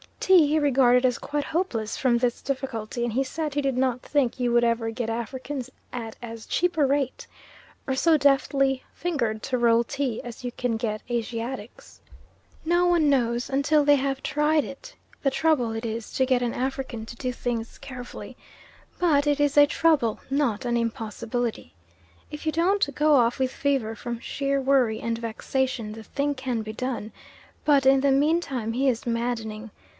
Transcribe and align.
Tea 0.19 0.47
he 0.47 0.57
regarded 0.59 1.05
as 1.05 1.17
quite 1.19 1.43
hopeless 1.43 1.97
from 1.97 2.17
this 2.17 2.41
difficulty, 2.41 3.03
and 3.03 3.13
he 3.13 3.23
said 3.23 3.53
he 3.53 3.61
did 3.61 3.77
not 3.77 4.01
think 4.01 4.39
you 4.39 4.51
would 4.53 4.63
ever 4.63 4.89
get 4.89 5.09
Africans 5.09 5.69
at 5.91 6.15
as 6.21 6.45
cheap 6.47 6.77
a 6.77 6.85
rate, 6.85 7.27
or 7.85 7.93
so 7.95 8.17
deftly 8.17 8.81
fingered 8.93 9.43
to 9.43 9.57
roll 9.57 9.83
tea, 9.83 10.23
as 10.23 10.43
you 10.43 10.51
can 10.53 10.77
get 10.77 11.01
Asiatics. 11.11 11.99
No 12.65 12.85
one 12.87 13.09
knows 13.09 13.49
until 13.49 13.83
they 13.83 13.97
have 13.97 14.23
tried 14.23 14.63
it 14.63 14.95
the 15.21 15.29
trouble 15.29 15.71
it 15.73 15.85
is 15.85 16.11
to 16.13 16.25
get 16.25 16.41
an 16.41 16.53
African 16.53 17.05
to 17.07 17.15
do 17.15 17.31
things 17.33 17.77
carefully; 17.77 18.35
but 18.97 19.27
it 19.27 19.39
is 19.39 19.57
a 19.57 19.67
trouble, 19.67 20.19
not 20.31 20.65
an 20.65 20.77
impossibility. 20.77 21.73
If 22.31 22.45
you 22.45 22.51
don't 22.51 22.87
go 22.95 23.13
off 23.15 23.37
with 23.37 23.51
fever 23.51 23.95
from 23.95 24.19
sheer 24.19 24.59
worry 24.61 24.99
and 24.99 25.17
vexation 25.17 25.91
the 25.91 26.03
thing 26.03 26.35
can 26.35 26.61
be 26.61 26.73
done, 26.73 27.11
but 27.65 27.85
in 27.85 27.99
the 28.01 28.11
meantime 28.11 28.73
he 28.73 28.87
is 28.87 29.05
maddening. 29.05 29.69